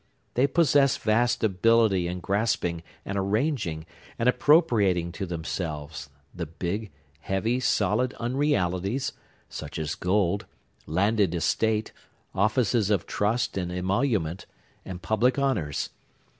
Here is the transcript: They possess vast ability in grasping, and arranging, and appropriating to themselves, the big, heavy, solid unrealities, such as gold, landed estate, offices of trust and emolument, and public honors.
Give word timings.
They 0.33 0.47
possess 0.47 0.97
vast 0.97 1.43
ability 1.43 2.07
in 2.07 2.21
grasping, 2.21 2.81
and 3.05 3.19
arranging, 3.19 3.85
and 4.17 4.27
appropriating 4.27 5.11
to 5.11 5.27
themselves, 5.27 6.09
the 6.33 6.47
big, 6.47 6.89
heavy, 7.19 7.59
solid 7.59 8.15
unrealities, 8.19 9.13
such 9.47 9.77
as 9.77 9.93
gold, 9.93 10.47
landed 10.87 11.35
estate, 11.35 11.91
offices 12.33 12.89
of 12.89 13.05
trust 13.05 13.57
and 13.57 13.71
emolument, 13.71 14.47
and 14.83 15.03
public 15.03 15.37
honors. 15.37 15.91